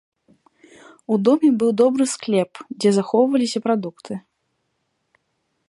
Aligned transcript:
У 1.15 1.17
доме 1.27 1.49
быў 1.63 1.71
добры 1.81 2.03
склеп, 2.13 2.51
дзе 2.79 2.89
захоўваліся 2.97 3.59
прадукты. 3.67 4.13